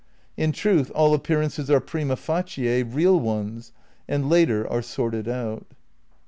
In 0.35 0.51
truth 0.51 0.91
all 0.95 1.13
appearances 1.13 1.69
are 1.69 1.79
prima 1.79 2.15
facie 2.15 2.81
real 2.81 3.19
ones, 3.19 3.71
and 4.07 4.27
later 4.31 4.67
are 4.67 4.81
sorted 4.81 5.27
out." 5.29 5.67